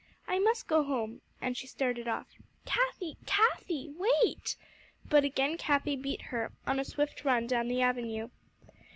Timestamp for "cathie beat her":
5.59-6.51